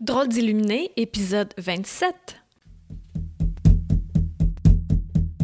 Drôle 0.00 0.28
d'illuminé, 0.28 0.92
épisode 0.96 1.52
27. 1.58 2.14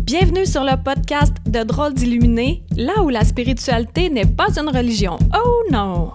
Bienvenue 0.00 0.46
sur 0.46 0.64
le 0.64 0.82
podcast 0.82 1.34
de 1.44 1.62
Drôle 1.62 1.92
d'illuminé, 1.92 2.64
là 2.74 3.02
où 3.02 3.10
la 3.10 3.22
spiritualité 3.26 4.08
n'est 4.08 4.24
pas 4.24 4.58
une 4.58 4.70
religion. 4.70 5.18
Oh 5.34 5.62
non! 5.70 6.12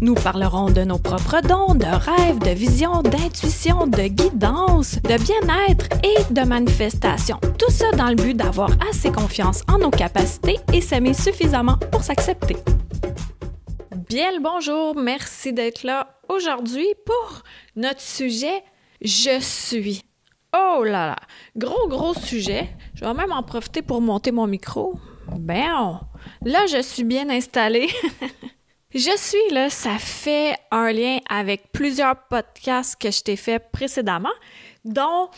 Nous 0.00 0.14
parlerons 0.14 0.70
de 0.70 0.80
nos 0.80 0.96
propres 0.96 1.42
dons, 1.46 1.74
de 1.74 1.84
rêves, 1.84 2.38
de 2.38 2.56
visions, 2.56 3.02
d'intuition, 3.02 3.86
de 3.86 4.04
guidance, 4.04 4.94
de 5.02 5.22
bien-être 5.22 5.88
et 6.02 6.32
de 6.32 6.40
manifestation. 6.40 7.38
Tout 7.58 7.70
ça 7.70 7.90
dans 7.98 8.08
le 8.08 8.14
but 8.14 8.34
d'avoir 8.34 8.70
assez 8.90 9.12
confiance 9.12 9.60
en 9.70 9.76
nos 9.76 9.90
capacités 9.90 10.56
et 10.72 10.80
s'aimer 10.80 11.12
suffisamment 11.12 11.76
pour 11.92 12.02
s'accepter. 12.02 12.56
Bien 14.08 14.32
le 14.32 14.40
bonjour, 14.40 14.96
merci 14.96 15.54
d'être 15.54 15.82
là 15.82 16.18
aujourd'hui 16.28 16.86
pour 17.06 17.42
notre 17.74 18.02
sujet 18.02 18.62
Je 19.00 19.40
suis. 19.40 20.02
Oh 20.52 20.82
là 20.84 21.06
là, 21.06 21.16
gros 21.56 21.88
gros 21.88 22.12
sujet. 22.12 22.68
Je 22.94 23.04
vais 23.04 23.14
même 23.14 23.32
en 23.32 23.42
profiter 23.42 23.80
pour 23.80 24.02
monter 24.02 24.30
mon 24.30 24.46
micro. 24.46 24.98
Ben, 25.38 26.00
là 26.44 26.66
je 26.66 26.82
suis 26.82 27.04
bien 27.04 27.30
installée. 27.30 27.88
je 28.94 29.16
suis 29.16 29.54
là, 29.54 29.70
ça 29.70 29.98
fait 29.98 30.54
un 30.70 30.92
lien 30.92 31.18
avec 31.30 31.72
plusieurs 31.72 32.16
podcasts 32.28 33.00
que 33.00 33.10
je 33.10 33.22
t'ai 33.22 33.36
fait 33.36 33.58
précédemment, 33.58 34.34
dont 34.84 35.30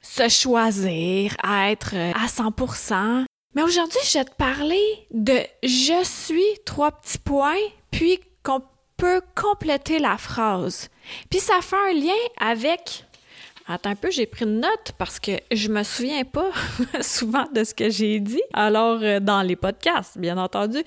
se 0.00 0.28
choisir, 0.28 1.34
être 1.44 1.94
à 1.94 2.26
100%. 2.26 3.24
Mais 3.54 3.62
aujourd'hui, 3.62 4.00
je 4.04 4.18
vais 4.18 4.24
te 4.24 4.34
parler 4.34 5.08
de 5.10 5.38
je 5.62 6.04
suis 6.04 6.64
trois 6.64 6.92
petits 6.92 7.18
points, 7.18 7.58
puis 7.92 8.18
qu'on 8.42 8.62
peut 8.96 9.22
compléter 9.36 10.00
la 10.00 10.18
phrase. 10.18 10.90
Puis 11.30 11.38
ça 11.38 11.60
fait 11.62 11.76
un 11.76 11.92
lien 11.92 12.20
avec 12.40 13.04
Attends 13.68 13.90
un 13.90 13.94
peu, 13.94 14.10
j'ai 14.10 14.26
pris 14.26 14.44
une 14.44 14.58
note 14.60 14.92
parce 14.98 15.20
que 15.20 15.32
je 15.52 15.68
me 15.68 15.84
souviens 15.84 16.24
pas 16.24 16.50
souvent 17.00 17.46
de 17.54 17.62
ce 17.62 17.72
que 17.72 17.90
j'ai 17.90 18.18
dit. 18.18 18.42
Alors, 18.52 18.98
euh, 19.02 19.20
dans 19.20 19.40
les 19.42 19.54
podcasts, 19.54 20.18
bien 20.18 20.36
entendu. 20.36 20.82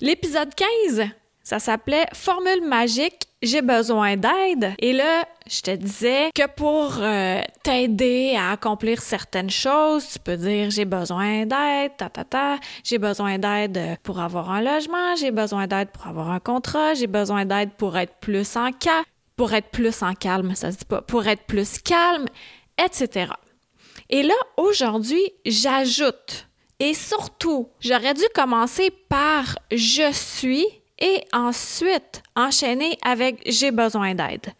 L'épisode 0.00 0.52
15, 0.54 1.08
ça 1.46 1.60
s'appelait 1.60 2.06
Formule 2.12 2.66
magique, 2.66 3.28
j'ai 3.40 3.62
besoin 3.62 4.16
d'aide. 4.16 4.74
Et 4.80 4.92
là, 4.92 5.24
je 5.48 5.60
te 5.60 5.70
disais 5.70 6.30
que 6.34 6.44
pour 6.48 6.96
euh, 6.98 7.40
t'aider 7.62 8.34
à 8.36 8.50
accomplir 8.50 9.00
certaines 9.00 9.48
choses, 9.48 10.08
tu 10.08 10.18
peux 10.18 10.36
dire 10.36 10.70
j'ai 10.70 10.84
besoin 10.84 11.46
d'aide, 11.46 11.92
ta 11.96 12.08
ta 12.08 12.24
ta, 12.24 12.56
j'ai 12.82 12.98
besoin 12.98 13.38
d'aide 13.38 13.96
pour 14.02 14.18
avoir 14.18 14.50
un 14.50 14.60
logement, 14.60 15.14
j'ai 15.14 15.30
besoin 15.30 15.68
d'aide 15.68 15.90
pour 15.90 16.08
avoir 16.08 16.32
un 16.32 16.40
contrat, 16.40 16.94
j'ai 16.94 17.06
besoin 17.06 17.44
d'aide 17.44 17.70
pour 17.78 17.96
être 17.96 18.16
plus 18.16 18.56
en 18.56 18.72
cas, 18.72 19.04
pour 19.36 19.52
être 19.54 19.68
plus 19.68 20.02
en 20.02 20.14
calme, 20.14 20.56
ça 20.56 20.72
se 20.72 20.78
dit 20.78 20.84
pas, 20.84 21.00
pour 21.00 21.28
être 21.28 21.44
plus 21.44 21.78
calme, 21.78 22.26
etc. 22.84 23.30
Et 24.10 24.24
là, 24.24 24.34
aujourd'hui, 24.56 25.22
j'ajoute 25.44 26.48
et 26.80 26.92
surtout, 26.92 27.68
j'aurais 27.78 28.14
dû 28.14 28.24
commencer 28.34 28.90
par 29.08 29.60
je 29.70 30.10
suis 30.12 30.66
et 30.98 31.24
ensuite 31.32 32.22
enchaîner 32.34 32.98
avec 33.02 33.42
j'ai 33.46 33.70
besoin 33.70 34.14
d'aide. 34.14 34.52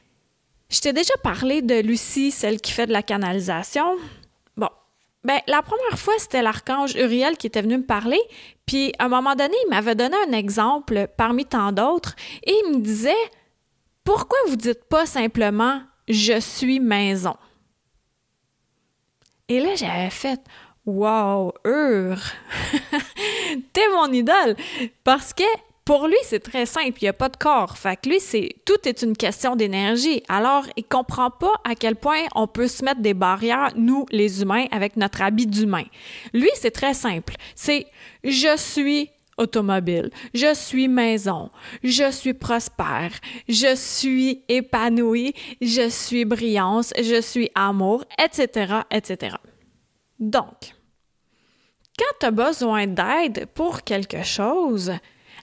Je 0.69 0.81
t'ai 0.81 0.93
déjà 0.93 1.15
parlé 1.23 1.63
de 1.63 1.81
Lucie, 1.81 2.31
celle 2.31 2.61
qui 2.61 2.73
fait 2.73 2.87
de 2.87 2.93
la 2.93 3.03
canalisation. 3.03 3.97
Bon, 4.57 4.69
ben 5.23 5.41
la 5.47 5.63
première 5.63 5.99
fois, 5.99 6.15
c'était 6.19 6.43
l'archange 6.43 6.95
Uriel 6.97 7.37
qui 7.37 7.47
était 7.47 7.63
venu 7.63 7.79
me 7.79 7.87
parler, 7.87 8.21
puis 8.67 8.93
à 8.99 9.05
un 9.05 9.09
moment 9.09 9.37
donné, 9.37 9.55
il 9.65 9.71
m'avait 9.71 9.95
donné 9.95 10.17
un 10.29 10.33
exemple 10.33 11.09
parmi 11.17 11.45
tant 11.45 11.73
d'autres 11.73 12.17
et 12.43 12.53
il 12.65 12.79
me 12.79 12.81
disait 12.81 13.15
pourquoi 14.05 14.39
vous 14.49 14.57
dites 14.57 14.85
pas 14.85 15.07
simplement 15.07 15.83
je 16.09 16.39
suis 16.39 16.79
maison 16.79 17.37
Et 19.49 19.61
là, 19.61 19.75
j'avais 19.75 20.11
fait 20.11 20.41
Wow, 20.85 21.53
Ur! 21.65 22.17
T'es 23.73 23.89
mon 23.89 24.13
idole! 24.13 24.55
Parce 25.03 25.33
que 25.35 25.43
pour 25.87 26.09
lui, 26.09 26.17
c'est 26.25 26.41
très 26.41 26.67
simple, 26.67 26.99
il 27.01 27.05
n'y 27.05 27.09
a 27.09 27.13
pas 27.13 27.29
de 27.29 27.37
corps. 27.37 27.79
Fait 27.79 27.97
que 27.97 28.09
lui, 28.09 28.19
c'est 28.19 28.57
tout 28.65 28.89
est 28.89 29.03
une 29.03 29.17
question 29.17 29.55
d'énergie. 29.55 30.21
Alors, 30.29 30.67
il 30.77 30.85
comprend 30.85 31.31
pas 31.31 31.55
à 31.63 31.77
quel 31.77 31.95
point 31.95 32.25
on 32.35 32.49
peut 32.49 32.67
se 32.67 32.85
mettre 32.85 33.01
des 33.01 33.15
barrières, 33.15 33.71
nous, 33.77 34.05
les 34.11 34.43
humains, 34.43 34.67
avec 34.73 34.97
notre 34.97 35.23
habit 35.23 35.47
d'humain. 35.47 35.85
Lui, 36.35 36.51
c'est 36.57 36.73
très 36.73 36.93
simple. 36.93 37.35
C'est 37.55 37.87
je 38.25 38.57
suis 38.57 39.11
automobile, 39.39 40.11
je 40.35 40.55
suis 40.55 40.89
maison, 40.89 41.51
je 41.85 42.11
suis 42.11 42.35
prospère, 42.35 43.13
je 43.49 43.77
suis 43.77 44.43
épanoui, 44.49 45.35
je 45.61 45.89
suis 45.89 46.25
brillance, 46.25 46.93
je 46.99 47.21
suis 47.21 47.49
amour, 47.55 48.05
etc., 48.19 48.81
etc. 48.91 49.37
Donc, 50.19 50.75
quand 51.97 52.15
tu 52.19 52.27
as 52.27 52.31
besoin 52.33 52.89
d'aide 52.89 53.47
pour 53.55 53.83
quelque 53.83 54.25
chose, 54.25 54.93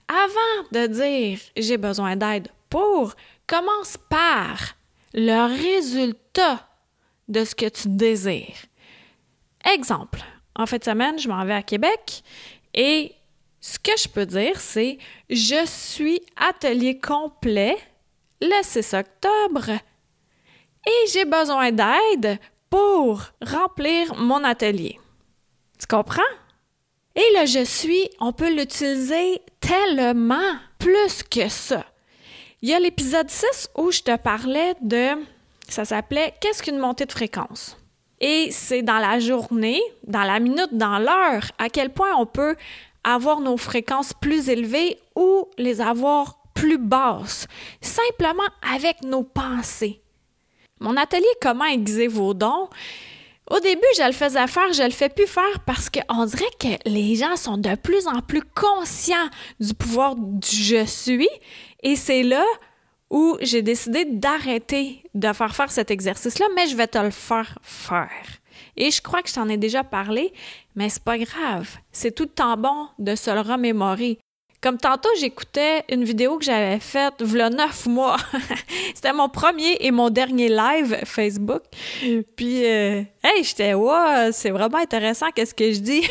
avant 0.08 0.68
de 0.72 0.86
dire 0.86 1.38
j'ai 1.56 1.76
besoin 1.76 2.16
d'aide 2.16 2.48
pour, 2.68 3.14
commence 3.46 3.96
par 4.08 4.74
le 5.12 5.46
résultat 5.46 6.68
de 7.28 7.44
ce 7.44 7.54
que 7.54 7.68
tu 7.68 7.88
désires. 7.88 8.66
Exemple, 9.72 10.20
en 10.56 10.66
fin 10.66 10.78
de 10.78 10.84
semaine, 10.84 11.18
je 11.18 11.28
m'en 11.28 11.44
vais 11.44 11.54
à 11.54 11.62
Québec 11.62 12.22
et 12.74 13.14
ce 13.60 13.78
que 13.78 13.92
je 13.96 14.08
peux 14.08 14.26
dire, 14.26 14.60
c'est 14.60 14.98
je 15.30 15.64
suis 15.66 16.20
atelier 16.36 16.98
complet 16.98 17.76
le 18.42 18.62
6 18.62 18.94
octobre 18.94 19.70
et 20.86 21.08
j'ai 21.12 21.24
besoin 21.24 21.72
d'aide 21.72 22.38
pour 22.68 23.22
remplir 23.40 24.14
mon 24.16 24.44
atelier. 24.44 24.98
Tu 25.78 25.86
comprends? 25.86 26.22
Et 27.16 27.38
le 27.38 27.46
je 27.46 27.64
suis, 27.64 28.10
on 28.20 28.32
peut 28.32 28.52
l'utiliser 28.52 29.40
tellement 29.60 30.56
plus 30.78 31.22
que 31.22 31.48
ça. 31.48 31.84
Il 32.60 32.68
y 32.68 32.74
a 32.74 32.80
l'épisode 32.80 33.30
6 33.30 33.70
où 33.76 33.92
je 33.92 34.00
te 34.00 34.16
parlais 34.16 34.74
de, 34.80 35.10
ça 35.68 35.84
s'appelait 35.84 36.34
Qu'est-ce 36.40 36.62
qu'une 36.62 36.78
montée 36.78 37.06
de 37.06 37.12
fréquence? 37.12 37.76
Et 38.20 38.50
c'est 38.50 38.82
dans 38.82 38.98
la 38.98 39.20
journée, 39.20 39.80
dans 40.06 40.22
la 40.22 40.40
minute, 40.40 40.70
dans 40.72 40.98
l'heure, 40.98 41.44
à 41.58 41.68
quel 41.68 41.90
point 41.90 42.14
on 42.18 42.26
peut 42.26 42.56
avoir 43.04 43.40
nos 43.40 43.58
fréquences 43.58 44.12
plus 44.12 44.48
élevées 44.48 44.98
ou 45.14 45.46
les 45.58 45.80
avoir 45.80 46.38
plus 46.54 46.78
basses, 46.78 47.46
simplement 47.80 48.48
avec 48.74 49.02
nos 49.02 49.24
pensées. 49.24 50.00
Mon 50.80 50.96
atelier 50.96 51.26
Comment 51.40 51.66
aiguiser 51.66 52.08
vos 52.08 52.34
dons, 52.34 52.68
au 53.50 53.60
début, 53.60 53.82
je 53.96 54.06
le 54.06 54.12
faisais 54.12 54.46
faire, 54.46 54.72
je 54.72 54.82
le 54.82 54.90
fais 54.90 55.08
plus 55.10 55.26
faire 55.26 55.60
parce 55.66 55.90
qu'on 55.90 56.24
dirait 56.24 56.44
que 56.58 56.88
les 56.88 57.16
gens 57.16 57.36
sont 57.36 57.58
de 57.58 57.74
plus 57.74 58.06
en 58.06 58.20
plus 58.20 58.42
conscients 58.42 59.28
du 59.60 59.74
pouvoir 59.74 60.16
du 60.16 60.48
je 60.48 60.86
suis. 60.86 61.28
Et 61.82 61.96
c'est 61.96 62.22
là 62.22 62.44
où 63.10 63.36
j'ai 63.42 63.62
décidé 63.62 64.06
d'arrêter 64.06 65.02
de 65.14 65.32
faire 65.32 65.54
faire 65.54 65.70
cet 65.70 65.90
exercice-là, 65.90 66.46
mais 66.56 66.66
je 66.68 66.76
vais 66.76 66.86
te 66.86 66.98
le 66.98 67.10
faire 67.10 67.58
faire. 67.62 68.10
Et 68.76 68.90
je 68.90 69.02
crois 69.02 69.22
que 69.22 69.28
je 69.28 69.34
t'en 69.34 69.48
ai 69.48 69.56
déjà 69.56 69.84
parlé, 69.84 70.32
mais 70.74 70.88
c'est 70.88 71.04
pas 71.04 71.18
grave. 71.18 71.68
C'est 71.92 72.14
tout 72.14 72.24
le 72.24 72.28
temps 72.30 72.56
bon 72.56 72.88
de 72.98 73.14
se 73.14 73.30
le 73.30 73.40
remémorer. 73.40 74.18
Comme 74.64 74.78
tantôt, 74.78 75.10
j'écoutais 75.20 75.84
une 75.90 76.04
vidéo 76.04 76.38
que 76.38 76.44
j'avais 76.46 76.80
faite 76.80 77.20
v'là 77.20 77.50
neuf 77.50 77.84
mois. 77.84 78.16
C'était 78.94 79.12
mon 79.12 79.28
premier 79.28 79.76
et 79.80 79.90
mon 79.90 80.08
dernier 80.08 80.48
live 80.48 81.00
Facebook. 81.04 81.60
Puis, 82.34 82.64
euh, 82.64 83.02
hey, 83.22 83.44
j'étais, 83.44 83.74
ouais, 83.74 84.30
c'est 84.32 84.48
vraiment 84.48 84.78
intéressant 84.78 85.26
qu'est-ce 85.34 85.54
que 85.54 85.70
je 85.70 85.80
dis? 85.80 86.08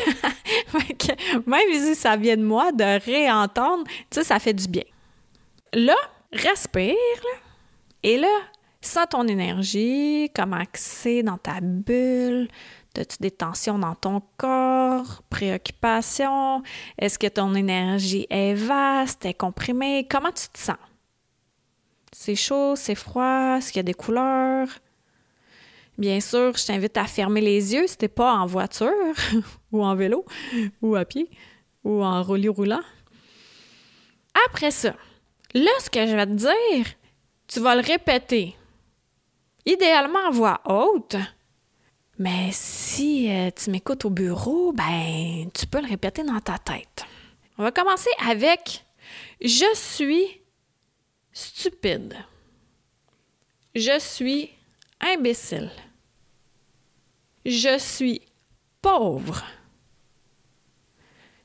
Même 1.47 1.61
si 1.73 1.95
ça 1.95 2.15
vient 2.15 2.37
de 2.37 2.43
moi, 2.43 2.71
de 2.71 3.03
réentendre, 3.03 3.85
tu 3.87 4.19
sais, 4.19 4.23
ça 4.23 4.37
fait 4.37 4.53
du 4.53 4.67
bien. 4.67 4.85
Là, 5.73 5.95
respire, 6.31 6.93
et 8.03 8.17
là, 8.17 8.29
sens 8.81 9.07
ton 9.09 9.27
énergie, 9.27 10.29
comment 10.35 10.61
c'est 10.73 11.23
dans 11.23 11.39
ta 11.39 11.59
bulle, 11.59 12.49
As-tu 12.95 13.17
des 13.19 13.31
tensions 13.31 13.79
dans 13.79 13.95
ton 13.95 14.21
corps, 14.37 15.23
préoccupations? 15.29 16.61
Est-ce 16.99 17.17
que 17.17 17.27
ton 17.27 17.55
énergie 17.55 18.27
est 18.29 18.53
vaste, 18.53 19.25
est 19.25 19.33
comprimée? 19.33 20.07
Comment 20.09 20.31
tu 20.31 20.47
te 20.49 20.59
sens? 20.59 20.77
C'est 22.11 22.35
chaud, 22.35 22.75
c'est 22.75 22.93
froid, 22.93 23.57
est-ce 23.57 23.71
qu'il 23.71 23.79
y 23.79 23.79
a 23.79 23.83
des 23.83 23.95
couleurs? 23.95 24.67
Bien 25.97 26.19
sûr, 26.19 26.55
je 26.55 26.65
t'invite 26.65 26.95
à 26.97 27.05
fermer 27.05 27.41
les 27.41 27.73
yeux 27.73 27.87
si 27.87 27.97
t'es 27.97 28.07
pas 28.07 28.33
en 28.33 28.45
voiture 28.45 28.91
ou 29.71 29.83
en 29.83 29.95
vélo 29.95 30.25
ou 30.81 30.95
à 30.95 31.05
pied 31.05 31.29
ou 31.83 32.03
en 32.03 32.21
roulis 32.21 32.49
roulant. 32.49 32.81
Après 34.47 34.71
ça, 34.71 34.95
là, 35.53 35.71
ce 35.79 35.89
que 35.89 36.05
je 36.05 36.15
vais 36.15 36.25
te 36.25 36.31
dire, 36.31 36.85
tu 37.47 37.59
vas 37.59 37.75
le 37.75 37.81
répéter. 37.81 38.55
Idéalement 39.65 40.27
en 40.27 40.31
voix 40.31 40.61
haute, 40.65 41.15
mais 42.19 42.49
si 42.51 43.29
euh, 43.31 43.49
tu 43.51 43.71
m'écoutes 43.71 44.05
au 44.05 44.09
bureau, 44.09 44.71
ben, 44.71 45.49
tu 45.53 45.65
peux 45.65 45.81
le 45.81 45.87
répéter 45.87 46.23
dans 46.23 46.39
ta 46.39 46.57
tête. 46.57 47.05
On 47.57 47.63
va 47.63 47.71
commencer 47.71 48.09
avec 48.27 48.85
Je 49.41 49.65
suis 49.75 50.41
stupide. 51.31 52.15
je 53.75 53.99
suis 53.99 54.51
imbécile. 55.01 55.71
Je 57.45 57.77
suis 57.77 58.21
pauvre. 58.81 59.43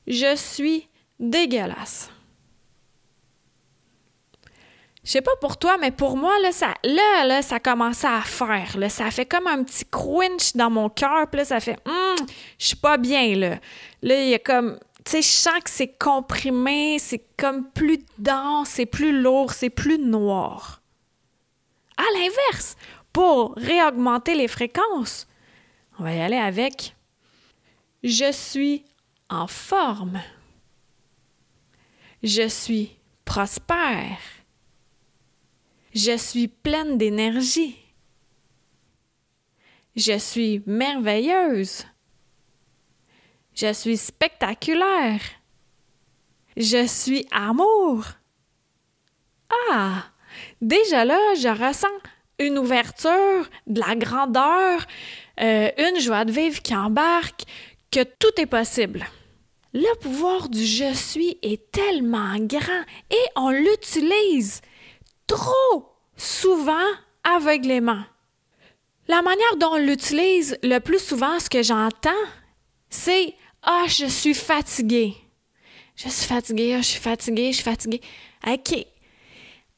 Je 0.07 0.35
suis 0.35 0.87
dégueulasse. 1.19 2.09
Je 5.03 5.11
sais 5.11 5.21
pas 5.21 5.35
pour 5.39 5.57
toi, 5.57 5.77
mais 5.77 5.91
pour 5.91 6.17
moi, 6.17 6.37
là, 6.39 6.51
ça, 6.51 6.73
là, 6.83 7.25
là, 7.25 7.41
ça 7.41 7.57
à 7.57 8.21
faire. 8.21 8.77
Là, 8.77 8.89
ça 8.89 9.09
fait 9.11 9.25
comme 9.25 9.47
un 9.47 9.63
petit 9.63 9.85
crunch 9.85 10.53
dans 10.55 10.69
mon 10.69 10.89
cœur. 10.89 11.27
Là, 11.31 11.45
ça 11.45 11.59
fait 11.59 11.77
hum, 11.85 12.27
je 12.57 12.65
suis 12.65 12.75
pas 12.75 12.97
bien, 12.97 13.35
là. 13.35 13.59
Là, 14.01 14.21
il 14.21 14.29
y 14.29 14.33
a 14.33 14.39
comme. 14.39 14.77
Tu 15.05 15.11
sais, 15.11 15.21
je 15.21 15.27
sens 15.27 15.63
que 15.63 15.69
c'est 15.69 15.97
comprimé, 15.97 16.99
c'est 16.99 17.23
comme 17.37 17.69
plus 17.71 17.99
dense, 18.17 18.69
c'est 18.69 18.85
plus 18.85 19.21
lourd, 19.21 19.53
c'est 19.53 19.69
plus 19.69 19.97
noir. 19.97 20.81
À 21.97 22.03
l'inverse, 22.13 22.75
pour 23.13 23.55
réaugmenter 23.55 24.35
les 24.35 24.47
fréquences, 24.47 25.27
on 25.97 26.03
va 26.03 26.13
y 26.13 26.21
aller 26.21 26.37
avec 26.37 26.95
Je 28.03 28.31
suis 28.31 28.83
en 29.29 29.47
forme. 29.47 30.21
Je 32.21 32.47
suis 32.47 32.97
prospère. 33.23 34.17
Je 35.93 36.17
suis 36.17 36.47
pleine 36.47 36.97
d'énergie. 36.97 37.77
Je 39.95 40.17
suis 40.17 40.61
merveilleuse. 40.65 41.85
Je 43.55 43.73
suis 43.73 43.97
spectaculaire. 43.97 45.21
Je 46.55 46.85
suis 46.85 47.25
amour. 47.31 48.05
Ah, 49.71 50.03
déjà 50.61 51.05
là, 51.05 51.19
je 51.35 51.49
ressens 51.49 51.87
une 52.39 52.57
ouverture, 52.57 53.49
de 53.67 53.79
la 53.79 53.95
grandeur, 53.95 54.85
euh, 55.41 55.69
une 55.77 55.99
joie 55.99 56.23
de 56.23 56.31
vivre 56.31 56.61
qui 56.61 56.75
embarque, 56.75 57.43
que 57.91 58.03
tout 58.03 58.39
est 58.39 58.45
possible. 58.45 59.05
Le 59.73 59.95
pouvoir 59.99 60.49
du 60.49 60.65
je 60.65 60.93
suis 60.93 61.37
est 61.41 61.71
tellement 61.71 62.37
grand 62.37 62.83
et 63.11 63.25
on 63.35 63.49
l'utilise 63.49 64.61
trop 65.29 65.85
souvent 66.17 66.87
aveuglément. 67.23 68.03
La 69.07 69.21
manière 69.21 69.55
dont 69.57 69.73
on 69.73 69.77
l'utilise 69.77 70.57
le 70.63 70.79
plus 70.79 70.99
souvent, 70.99 71.39
ce 71.39 71.49
que 71.49 71.63
j'entends, 71.63 72.09
c'est 72.89 73.35
Ah, 73.61 73.85
je 73.87 74.05
suis 74.05 74.33
fatigué. 74.33 75.15
Je 75.95 76.09
suis 76.09 76.27
fatigué, 76.27 76.75
ah, 76.75 76.81
je 76.81 76.87
suis 76.87 76.99
fatigué, 76.99 77.51
je 77.51 77.55
suis 77.55 77.63
fatigué. 77.63 78.01
OK. 78.47 78.85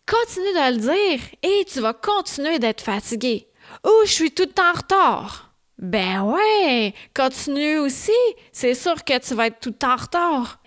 Continue 0.06 0.54
de 0.54 0.74
le 0.74 0.78
dire 0.78 1.20
et 1.42 1.66
tu 1.66 1.80
vas 1.80 1.94
continuer 1.94 2.60
d'être 2.60 2.82
fatigué. 2.82 3.48
Ou 3.86 3.92
je 4.06 4.12
suis 4.12 4.32
tout 4.32 4.44
le 4.44 4.50
temps 4.50 4.70
en 4.70 4.78
retard. 4.78 5.54
Ben 5.80 6.24
ouais, 6.24 6.94
continue 7.16 7.80
aussi. 7.80 8.12
C'est 8.52 8.76
sûr 8.76 9.04
que 9.04 9.18
tu 9.18 9.34
vas 9.34 9.48
être 9.48 9.60
tout 9.60 9.70
le 9.70 9.76
temps 9.76 9.94
en 9.94 9.98
retard. 9.98 10.62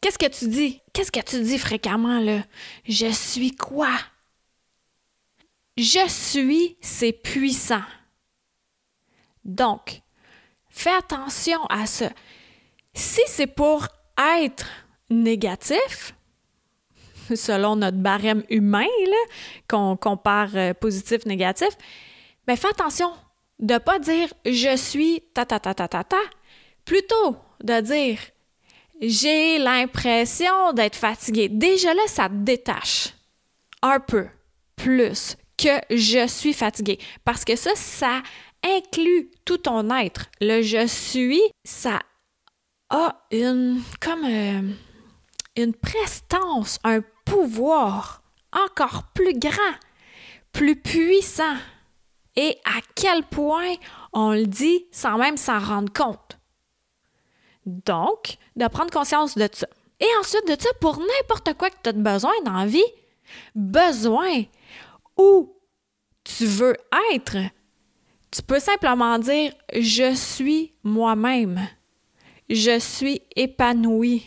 Qu'est-ce 0.00 0.18
que 0.18 0.26
tu 0.26 0.48
dis? 0.48 0.81
Qu'est-ce 0.92 1.12
que 1.12 1.20
tu 1.20 1.40
dis 1.42 1.58
fréquemment, 1.58 2.20
là? 2.20 2.42
Je 2.86 3.06
suis 3.06 3.56
quoi? 3.56 3.92
Je 5.76 6.06
suis, 6.08 6.76
c'est 6.80 7.12
puissant. 7.12 7.82
Donc, 9.44 10.02
fais 10.68 10.92
attention 10.92 11.64
à 11.66 11.86
ça. 11.86 12.10
Si 12.94 13.22
c'est 13.26 13.46
pour 13.46 13.88
être 14.18 14.66
négatif, 15.08 16.14
selon 17.34 17.76
notre 17.76 17.96
barème 17.96 18.44
humain, 18.50 18.86
qu'on 19.68 19.96
compare 19.96 20.50
euh, 20.56 20.74
positif-négatif, 20.74 21.70
mais 22.46 22.56
fais 22.56 22.68
attention 22.68 23.12
de 23.58 23.74
ne 23.74 23.78
pas 23.78 23.98
dire 23.98 24.28
je 24.44 24.76
suis 24.76 25.22
ta 25.34 25.46
ta 25.46 25.58
ta 25.58 25.72
ta 25.74 25.88
ta 25.88 26.04
ta, 26.04 26.20
plutôt 26.84 27.36
de 27.62 27.80
dire 27.80 28.18
j'ai 29.02 29.58
l'impression 29.58 30.72
d'être 30.72 30.96
fatigué. 30.96 31.48
Déjà 31.48 31.92
là, 31.92 32.02
ça 32.06 32.28
détache 32.30 33.08
un 33.82 33.98
peu 33.98 34.26
plus 34.76 35.36
que 35.58 35.80
je 35.90 36.26
suis 36.28 36.52
fatigué. 36.52 36.98
Parce 37.24 37.44
que 37.44 37.56
ça, 37.56 37.74
ça 37.74 38.22
inclut 38.64 39.30
tout 39.44 39.58
ton 39.58 39.90
être. 39.90 40.26
Le 40.40 40.62
je 40.62 40.86
suis, 40.86 41.42
ça 41.64 41.98
a 42.90 43.26
une, 43.32 43.82
comme 44.00 44.24
euh, 44.24 44.62
une 45.56 45.74
prestance, 45.74 46.78
un 46.84 47.00
pouvoir 47.24 48.22
encore 48.52 49.04
plus 49.14 49.36
grand, 49.36 49.74
plus 50.52 50.76
puissant. 50.76 51.56
Et 52.36 52.56
à 52.64 52.80
quel 52.94 53.24
point 53.24 53.74
on 54.12 54.30
le 54.32 54.46
dit 54.46 54.86
sans 54.92 55.18
même 55.18 55.36
s'en 55.36 55.58
rendre 55.58 55.92
compte? 55.92 56.38
Donc, 57.66 58.36
de 58.56 58.66
prendre 58.68 58.90
conscience 58.90 59.36
de 59.36 59.48
ça. 59.52 59.66
Et 60.00 60.08
ensuite 60.20 60.46
de 60.48 60.60
ça, 60.60 60.68
pour 60.80 60.98
n'importe 60.98 61.54
quoi 61.54 61.70
que 61.70 61.76
tu 61.82 61.90
as 61.90 61.92
besoin 61.92 62.32
dans 62.44 62.52
la 62.52 62.66
vie, 62.66 62.82
besoin 63.54 64.44
où 65.16 65.54
tu 66.24 66.44
veux 66.44 66.76
être, 67.14 67.36
tu 68.30 68.42
peux 68.42 68.58
simplement 68.58 69.18
dire 69.18 69.52
je 69.72 70.14
suis 70.14 70.72
moi-même. 70.82 71.60
Je 72.48 72.78
suis 72.78 73.22
épanoui. 73.36 74.26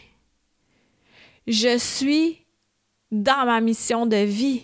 Je 1.47 1.77
suis 1.77 2.45
dans 3.11 3.45
ma 3.45 3.59
mission 3.61 4.05
de 4.05 4.17
vie. 4.17 4.63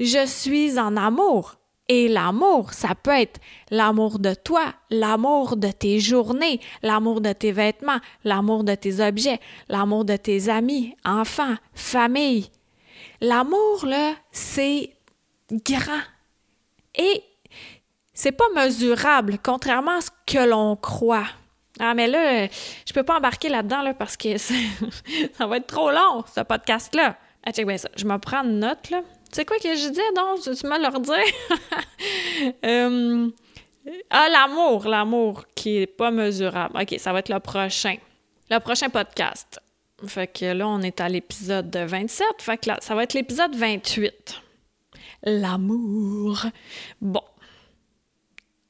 Je 0.00 0.26
suis 0.26 0.78
en 0.78 0.96
amour. 0.96 1.57
Et 1.88 2.08
l'amour, 2.08 2.74
ça 2.74 2.94
peut 2.94 3.18
être 3.18 3.40
l'amour 3.70 4.18
de 4.18 4.34
toi, 4.34 4.74
l'amour 4.90 5.56
de 5.56 5.70
tes 5.70 6.00
journées, 6.00 6.60
l'amour 6.82 7.22
de 7.22 7.32
tes 7.32 7.50
vêtements, 7.50 7.98
l'amour 8.24 8.62
de 8.62 8.74
tes 8.74 9.00
objets, 9.00 9.40
l'amour 9.68 10.04
de 10.04 10.16
tes 10.16 10.50
amis, 10.50 10.94
enfants, 11.04 11.54
famille. 11.72 12.50
L'amour, 13.22 13.86
là, 13.86 14.14
c'est 14.30 14.90
grand. 15.50 16.02
Et 16.94 17.22
c'est 18.12 18.32
pas 18.32 18.48
mesurable, 18.54 19.38
contrairement 19.42 19.96
à 19.96 20.00
ce 20.02 20.10
que 20.26 20.46
l'on 20.46 20.76
croit. 20.76 21.26
Ah, 21.80 21.94
mais 21.94 22.08
là, 22.08 22.48
je 22.86 22.92
peux 22.92 23.04
pas 23.04 23.16
embarquer 23.16 23.48
là-dedans, 23.48 23.82
là, 23.82 23.94
parce 23.94 24.16
que 24.16 24.36
ça 25.38 25.46
va 25.46 25.56
être 25.56 25.66
trop 25.66 25.90
long, 25.90 26.24
ce 26.34 26.40
podcast-là. 26.42 27.16
Ah, 27.44 27.52
check 27.52 27.66
bien 27.66 27.78
ça. 27.78 27.88
Je 27.96 28.04
me 28.04 28.18
prends 28.18 28.42
une 28.42 28.58
note, 28.58 28.90
là. 28.90 29.02
Tu 29.30 29.36
sais 29.36 29.44
quoi 29.44 29.58
que 29.58 29.74
je 29.74 29.88
dis, 29.88 30.00
donc? 30.16 30.40
Tu 30.42 30.66
me 30.66 30.80
leur 30.80 31.00
dire? 31.00 31.16
Euh, 32.64 33.28
ah, 34.10 34.28
l'amour, 34.30 34.86
l'amour 34.86 35.44
qui 35.54 35.78
est 35.78 35.86
pas 35.86 36.10
mesurable. 36.12 36.78
OK, 36.80 36.94
ça 36.98 37.12
va 37.12 37.18
être 37.18 37.30
le 37.30 37.40
prochain. 37.40 37.96
Le 38.50 38.58
prochain 38.60 38.90
podcast. 38.90 39.60
Fait 40.06 40.28
que 40.28 40.44
là, 40.52 40.68
on 40.68 40.80
est 40.82 41.00
à 41.00 41.08
l'épisode 41.08 41.74
27. 41.74 42.26
Fait 42.38 42.58
que 42.58 42.68
là, 42.68 42.78
ça 42.80 42.94
va 42.94 43.02
être 43.02 43.14
l'épisode 43.14 43.56
28. 43.56 44.40
L'amour. 45.24 46.46
Bon. 47.00 47.22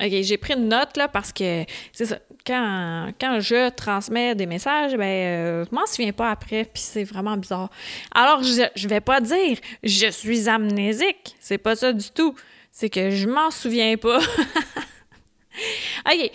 OK, 0.00 0.12
j'ai 0.22 0.36
pris 0.36 0.54
une 0.54 0.68
note 0.68 0.96
là 0.96 1.08
parce 1.08 1.32
que 1.32 1.64
c'est 1.92 2.06
ça. 2.06 2.18
Quand, 2.46 3.10
quand 3.20 3.40
je 3.40 3.68
transmets 3.70 4.34
des 4.34 4.46
messages, 4.46 4.96
ben, 4.96 5.04
euh, 5.04 5.64
je 5.68 5.74
m'en 5.74 5.84
souviens 5.86 6.12
pas 6.12 6.30
après, 6.30 6.64
puis 6.64 6.82
c'est 6.82 7.04
vraiment 7.04 7.36
bizarre. 7.36 7.68
Alors, 8.14 8.42
je, 8.42 8.62
je 8.74 8.88
vais 8.88 9.00
pas 9.00 9.20
dire 9.20 9.58
je 9.82 10.08
suis 10.10 10.48
amnésique. 10.48 11.36
C'est 11.40 11.58
pas 11.58 11.76
ça 11.76 11.92
du 11.92 12.10
tout. 12.10 12.34
C'est 12.70 12.88
que 12.88 13.10
je 13.10 13.28
m'en 13.28 13.50
souviens 13.50 13.96
pas. 13.96 14.18
OK. 16.10 16.30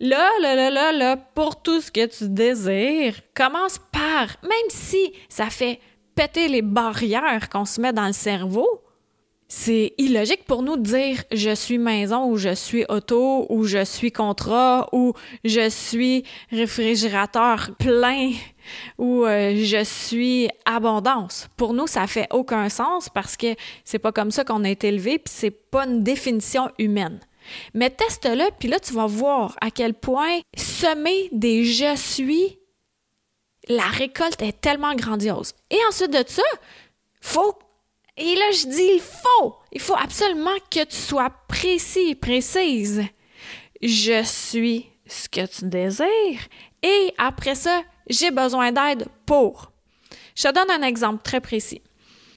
Là, 0.00 0.30
là, 0.40 0.54
là, 0.54 0.70
là, 0.70 0.92
là, 0.92 1.16
pour 1.16 1.60
tout 1.60 1.80
ce 1.80 1.90
que 1.90 2.06
tu 2.06 2.28
désires, 2.28 3.20
commence 3.34 3.80
par, 3.90 4.36
même 4.42 4.68
si 4.68 5.12
ça 5.28 5.50
fait 5.50 5.80
péter 6.14 6.46
les 6.46 6.62
barrières 6.62 7.48
qu'on 7.48 7.64
se 7.64 7.80
met 7.80 7.92
dans 7.92 8.06
le 8.06 8.12
cerveau, 8.12 8.77
c'est 9.48 9.94
illogique 9.96 10.44
pour 10.44 10.62
nous 10.62 10.76
de 10.76 10.82
dire 10.82 11.24
je 11.32 11.54
suis 11.54 11.78
maison 11.78 12.26
ou 12.26 12.36
je 12.36 12.54
suis 12.54 12.84
auto 12.90 13.46
ou 13.48 13.64
je 13.64 13.82
suis 13.82 14.12
contrat 14.12 14.88
ou 14.92 15.14
je 15.42 15.70
suis 15.70 16.24
réfrigérateur 16.50 17.70
plein 17.78 18.32
ou 18.98 19.24
euh, 19.24 19.54
je 19.56 19.82
suis 19.84 20.50
abondance. 20.66 21.48
Pour 21.56 21.72
nous, 21.72 21.86
ça 21.86 22.06
fait 22.06 22.28
aucun 22.30 22.68
sens 22.68 23.08
parce 23.08 23.38
que 23.38 23.54
c'est 23.84 23.98
pas 23.98 24.12
comme 24.12 24.30
ça 24.30 24.44
qu'on 24.44 24.64
a 24.64 24.68
été 24.68 24.88
élevé 24.88 25.18
puis 25.18 25.32
c'est 25.34 25.50
pas 25.50 25.86
une 25.86 26.02
définition 26.02 26.70
humaine. 26.78 27.18
Mais 27.72 27.88
teste-le 27.88 28.50
puis 28.58 28.68
là 28.68 28.78
tu 28.78 28.92
vas 28.92 29.06
voir 29.06 29.56
à 29.62 29.70
quel 29.70 29.94
point 29.94 30.40
semer 30.54 31.30
des 31.32 31.64
je 31.64 31.96
suis 31.96 32.58
la 33.68 33.86
récolte 33.86 34.42
est 34.42 34.60
tellement 34.60 34.94
grandiose. 34.94 35.54
Et 35.70 35.78
ensuite 35.88 36.12
de 36.12 36.24
ça, 36.26 36.42
faut 37.20 37.58
et 38.18 38.34
là, 38.34 38.50
je 38.52 38.66
dis, 38.66 38.90
il 38.94 39.00
faut, 39.00 39.56
il 39.72 39.80
faut 39.80 39.96
absolument 39.96 40.56
que 40.70 40.84
tu 40.84 40.96
sois 40.96 41.30
précis, 41.48 42.14
précise. 42.14 43.04
Je 43.80 44.22
suis 44.24 44.86
ce 45.06 45.28
que 45.28 45.46
tu 45.46 45.66
désires 45.66 46.40
et 46.82 47.14
après 47.16 47.54
ça, 47.54 47.82
j'ai 48.08 48.30
besoin 48.30 48.72
d'aide 48.72 49.06
pour. 49.26 49.72
Je 50.34 50.48
te 50.48 50.54
donne 50.54 50.70
un 50.70 50.86
exemple 50.86 51.22
très 51.22 51.40
précis. 51.40 51.82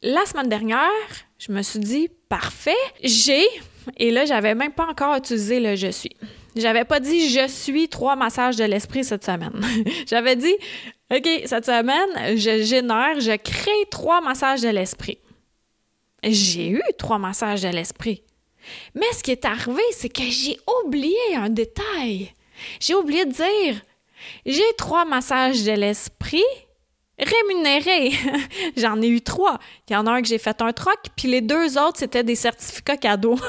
La 0.03 0.25
semaine 0.25 0.49
dernière, 0.49 0.89
Je 1.37 1.51
me 1.51 1.63
suis 1.63 1.79
dit, 1.79 2.09
parfait, 2.29 2.75
j'ai, 3.03 3.43
et 3.97 4.11
là, 4.11 4.25
j'avais 4.25 4.53
même 4.53 4.73
pas 4.73 4.85
encore 4.85 5.15
utilisé 5.15 5.59
le 5.59 5.75
je 5.75 5.89
suis. 5.89 6.15
J'avais 6.55 6.83
pas 6.83 6.99
dit 6.99 7.29
je 7.29 7.47
suis 7.47 7.87
trois 7.87 8.15
massages 8.15 8.57
de 8.57 8.63
l'esprit 8.63 9.03
cette 9.03 9.23
semaine. 9.23 9.61
J'avais 10.07 10.35
dit, 10.35 10.53
OK, 11.09 11.27
cette 11.45 11.65
semaine, 11.65 12.37
je 12.37 12.61
génère, 12.63 13.19
je 13.19 13.35
crée 13.37 13.85
trois 13.89 14.21
massages 14.21 14.61
de 14.61 14.67
l'esprit. 14.67 15.17
J'ai 16.23 16.69
eu 16.69 16.81
trois 16.97 17.17
massages 17.17 17.61
de 17.61 17.69
l'esprit. 17.69 18.23
Mais 18.93 19.11
ce 19.13 19.23
qui 19.23 19.31
est 19.31 19.45
arrivé, 19.45 19.81
c'est 19.91 20.09
que 20.09 20.23
j'ai 20.23 20.57
oublié 20.83 21.35
un 21.35 21.49
détail. 21.49 22.31
J'ai 22.79 22.93
oublié 22.93 23.25
de 23.25 23.31
dire, 23.31 23.81
j'ai 24.45 24.73
trois 24.77 25.05
massages 25.05 25.63
de 25.63 25.71
l'esprit 25.71 26.43
rémunérés. 27.17 28.11
J'en 28.77 29.01
ai 29.01 29.07
eu 29.07 29.21
trois. 29.21 29.59
Il 29.89 29.93
y 29.93 29.95
en 29.95 30.05
a 30.05 30.11
un 30.11 30.21
que 30.21 30.27
j'ai 30.27 30.37
fait 30.37 30.61
un 30.61 30.73
troc, 30.73 30.99
puis 31.15 31.27
les 31.27 31.41
deux 31.41 31.77
autres, 31.77 31.97
c'était 31.97 32.23
des 32.23 32.35
certificats 32.35 32.97
cadeaux. 32.97 33.39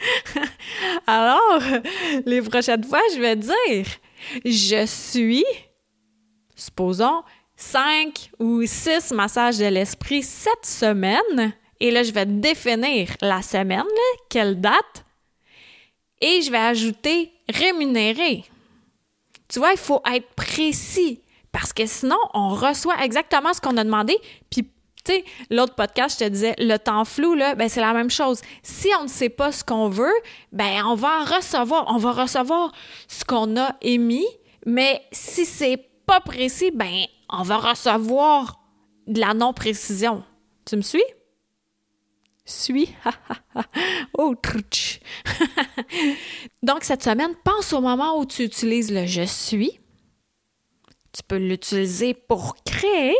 Alors, 1.06 1.62
les 2.26 2.42
prochaines 2.42 2.84
fois, 2.84 3.00
je 3.14 3.20
vais 3.20 3.36
dire, 3.36 3.86
je 4.44 4.84
suis, 4.86 5.44
supposons, 6.56 7.22
cinq 7.62 8.30
ou 8.38 8.66
six 8.66 9.12
massages 9.12 9.58
de 9.58 9.66
l'esprit 9.66 10.22
cette 10.22 10.66
semaine. 10.66 11.54
Et 11.80 11.90
là, 11.90 12.02
je 12.02 12.12
vais 12.12 12.26
définir 12.26 13.08
la 13.20 13.42
semaine, 13.42 13.82
quelle 14.28 14.60
date, 14.60 15.04
et 16.20 16.42
je 16.42 16.50
vais 16.50 16.58
ajouter 16.58 17.32
rémunéré. 17.48 18.44
Tu 19.48 19.58
vois, 19.58 19.72
il 19.72 19.78
faut 19.78 20.00
être 20.12 20.28
précis 20.34 21.20
parce 21.50 21.72
que 21.72 21.86
sinon, 21.86 22.18
on 22.34 22.50
reçoit 22.50 23.02
exactement 23.04 23.52
ce 23.52 23.60
qu'on 23.60 23.76
a 23.76 23.84
demandé. 23.84 24.16
Puis, 24.50 24.62
tu 25.04 25.12
sais, 25.12 25.24
l'autre 25.50 25.74
podcast, 25.74 26.18
je 26.18 26.24
te 26.24 26.30
disais, 26.30 26.54
le 26.58 26.76
temps 26.78 27.04
flou, 27.04 27.36
ben, 27.36 27.68
c'est 27.68 27.80
la 27.80 27.92
même 27.92 28.10
chose. 28.10 28.40
Si 28.62 28.88
on 29.00 29.04
ne 29.04 29.08
sait 29.08 29.28
pas 29.28 29.50
ce 29.52 29.64
qu'on 29.64 29.88
veut, 29.88 30.14
ben, 30.52 30.84
on 30.86 30.94
va 30.94 31.24
recevoir. 31.24 31.86
On 31.88 31.98
va 31.98 32.12
recevoir 32.12 32.72
ce 33.08 33.24
qu'on 33.24 33.56
a 33.60 33.76
émis, 33.82 34.26
mais 34.64 35.02
si 35.10 35.44
c'est 35.44 35.84
pas 36.06 36.20
précis, 36.20 36.70
ben, 36.70 37.04
on 37.32 37.42
va 37.42 37.58
recevoir 37.58 38.60
de 39.06 39.20
la 39.20 39.34
non-précision. 39.34 40.22
Tu 40.64 40.76
me 40.76 40.82
suis? 40.82 41.02
Suis. 42.44 42.94
oh. 44.18 44.34
Donc, 46.62 46.84
cette 46.84 47.02
semaine, 47.02 47.34
pense 47.42 47.72
au 47.72 47.80
moment 47.80 48.18
où 48.18 48.26
tu 48.26 48.44
utilises 48.44 48.92
le 48.92 49.06
je 49.06 49.22
suis. 49.22 49.80
Tu 51.12 51.22
peux 51.26 51.36
l'utiliser 51.36 52.14
pour 52.14 52.56
créer 52.64 53.16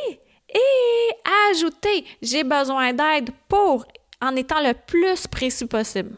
et 0.49 1.51
ajouter 1.51 2.05
j'ai 2.21 2.45
besoin 2.45 2.93
d'aide 2.93 3.31
pour 3.49 3.87
en 4.21 4.37
étant 4.37 4.61
le 4.61 4.75
plus 4.75 5.27
précis 5.27 5.67
possible. 5.67 6.17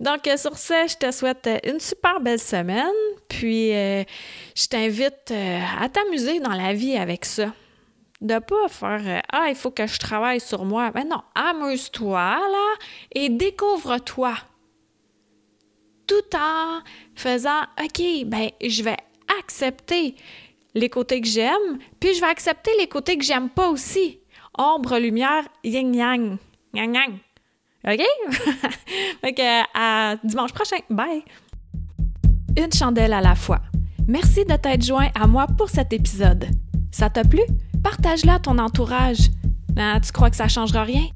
Donc, 0.00 0.28
sur 0.36 0.58
ce, 0.58 0.88
je 0.88 0.96
te 0.96 1.10
souhaite 1.12 1.48
une 1.64 1.78
super 1.78 2.20
belle 2.20 2.40
semaine, 2.40 2.90
puis 3.28 3.72
euh, 3.72 4.02
je 4.56 4.66
t'invite 4.66 5.30
euh, 5.30 5.60
à 5.80 5.88
t'amuser 5.88 6.40
dans 6.40 6.52
la 6.52 6.72
vie 6.72 6.96
avec 6.96 7.24
ça. 7.24 7.52
De 8.20 8.38
pas 8.38 8.68
faire 8.68 9.02
euh, 9.06 9.20
Ah, 9.32 9.46
il 9.48 9.54
faut 9.54 9.70
que 9.70 9.86
je 9.86 9.98
travaille 9.98 10.40
sur 10.40 10.64
moi. 10.64 10.90
Mais 10.94 11.04
non, 11.04 11.22
amuse-toi 11.34 12.38
là 12.38 12.74
et 13.12 13.28
découvre-toi. 13.28 14.34
Tout 16.06 16.36
en 16.36 16.80
faisant 17.14 17.62
OK, 17.82 18.02
ben, 18.26 18.50
je 18.62 18.82
vais 18.82 18.96
accepter 19.38 20.16
les 20.74 20.88
côtés 20.88 21.20
que 21.20 21.28
j'aime, 21.28 21.78
puis 22.00 22.14
je 22.14 22.20
vais 22.20 22.26
accepter 22.26 22.72
les 22.78 22.88
côtés 22.88 23.16
que 23.16 23.24
j'aime 23.24 23.48
pas 23.48 23.68
aussi. 23.68 24.18
Ombre, 24.58 24.98
lumière, 24.98 25.44
yin-yang. 25.62 26.38
Yang-yang. 26.74 27.18
OK? 27.86 28.00
fait 29.24 29.62
à 29.74 30.16
dimanche 30.22 30.52
prochain. 30.52 30.76
Bye! 30.90 31.24
Une 32.56 32.72
chandelle 32.72 33.12
à 33.12 33.20
la 33.20 33.34
fois. 33.34 33.60
Merci 34.06 34.44
de 34.44 34.54
t'être 34.54 34.84
joint 34.84 35.08
à 35.14 35.26
moi 35.26 35.46
pour 35.46 35.70
cet 35.70 35.92
épisode. 35.92 36.46
Ça 36.92 37.08
t'a 37.10 37.24
plu? 37.24 37.40
Partage-la 37.82 38.34
à 38.34 38.38
ton 38.38 38.58
entourage. 38.58 39.30
Ah, 39.76 39.98
tu 40.00 40.12
crois 40.12 40.30
que 40.30 40.36
ça 40.36 40.48
changera 40.48 40.84
rien? 40.84 41.06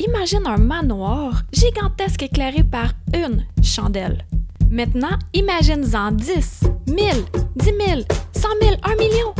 Imagine 0.00 0.46
un 0.46 0.56
manoir 0.56 1.42
gigantesque 1.52 2.24
éclairé 2.24 2.64
par 2.64 2.92
une 3.14 3.46
chandelle. 3.62 4.26
Maintenant, 4.70 5.16
imagine-en 5.32 6.12
10, 6.12 6.64
1000, 6.88 6.96
10 7.56 7.64
000, 7.64 8.00
100 8.32 8.48
000, 8.62 8.76
1 8.82 8.96
million. 8.96 9.34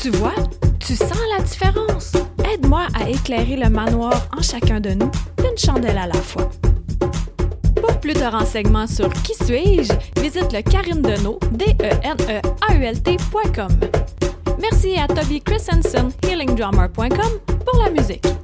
Tu 0.00 0.10
vois, 0.10 0.34
tu 0.78 0.94
sens 0.94 1.16
la 1.36 1.42
différence. 1.42 2.12
Aide-moi 2.52 2.86
à 2.94 3.08
éclairer 3.08 3.56
le 3.56 3.70
manoir 3.70 4.28
en 4.36 4.42
chacun 4.42 4.80
de 4.80 4.90
nous, 4.90 5.10
d'une 5.38 5.56
chandelle 5.56 5.98
à 5.98 6.06
la 6.06 6.14
fois. 6.14 6.50
Pour 7.86 8.00
plus 8.00 8.14
de 8.14 8.24
renseignements 8.24 8.86
sur 8.86 9.10
Qui 9.12 9.34
suis-je, 9.34 9.92
visite 10.18 10.52
le 10.54 10.62
Karine 10.62 11.02
Deneau, 11.02 11.38
d 11.52 11.76
e 11.82 11.90
n 12.02 12.16
e 12.30 12.40
a 12.66 12.74
u 12.74 12.82
l 12.82 12.96
Merci 14.58 14.96
à 14.96 15.06
Toby 15.06 15.42
Christensen, 15.42 16.10
healingdrummer.com, 16.22 17.08
pour 17.66 17.82
la 17.82 17.90
musique. 17.90 18.43